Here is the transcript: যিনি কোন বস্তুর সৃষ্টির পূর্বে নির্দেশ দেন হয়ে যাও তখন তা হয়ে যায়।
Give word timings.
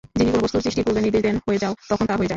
যিনি 0.17 0.29
কোন 0.33 0.39
বস্তুর 0.43 0.63
সৃষ্টির 0.65 0.85
পূর্বে 0.85 1.03
নির্দেশ 1.05 1.23
দেন 1.27 1.35
হয়ে 1.47 1.61
যাও 1.63 1.73
তখন 1.89 2.05
তা 2.07 2.13
হয়ে 2.17 2.21
যায়। 2.27 2.29